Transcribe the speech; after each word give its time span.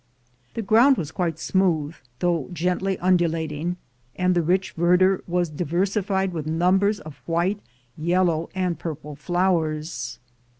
The 0.55 0.63
ground 0.63 0.97
was 0.97 1.11
quite 1.11 1.37
smooth, 1.37 1.93
though 2.17 2.49
gently 2.51 2.97
undulating, 2.97 3.77
and 4.15 4.33
the 4.33 4.41
rich 4.41 4.71
verdure 4.73 5.21
was 5.27 5.47
diversified 5.51 6.33
with 6.33 6.47
numbers 6.47 6.99
of 6.99 7.21
wlnte, 7.27 7.59
yellow, 7.95 8.49
and 8.55 8.79
purple 8.79 9.15
flowers. 9.15 10.17